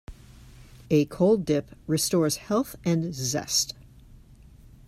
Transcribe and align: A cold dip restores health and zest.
A 0.89 1.05
cold 1.05 1.45
dip 1.45 1.75
restores 1.85 2.37
health 2.37 2.75
and 2.83 3.13
zest. 3.13 3.75